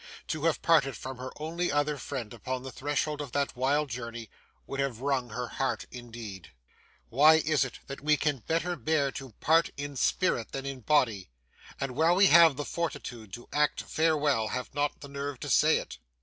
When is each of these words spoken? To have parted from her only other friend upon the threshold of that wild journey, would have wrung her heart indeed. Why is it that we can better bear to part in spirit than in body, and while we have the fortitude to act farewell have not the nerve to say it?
To 0.29 0.45
have 0.45 0.63
parted 0.63 0.97
from 0.97 1.17
her 1.19 1.29
only 1.39 1.71
other 1.71 1.95
friend 1.99 2.33
upon 2.33 2.63
the 2.63 2.71
threshold 2.71 3.21
of 3.21 3.33
that 3.33 3.55
wild 3.55 3.91
journey, 3.91 4.31
would 4.65 4.79
have 4.79 5.01
wrung 5.01 5.29
her 5.29 5.47
heart 5.47 5.85
indeed. 5.91 6.49
Why 7.09 7.35
is 7.35 7.63
it 7.63 7.77
that 7.85 8.01
we 8.01 8.17
can 8.17 8.39
better 8.39 8.75
bear 8.75 9.11
to 9.11 9.33
part 9.39 9.69
in 9.77 9.95
spirit 9.95 10.53
than 10.53 10.65
in 10.65 10.79
body, 10.79 11.29
and 11.79 11.95
while 11.95 12.15
we 12.15 12.25
have 12.33 12.55
the 12.55 12.65
fortitude 12.65 13.31
to 13.33 13.47
act 13.53 13.83
farewell 13.83 14.47
have 14.47 14.73
not 14.73 15.01
the 15.01 15.07
nerve 15.07 15.39
to 15.41 15.51
say 15.51 15.77
it? 15.77 15.99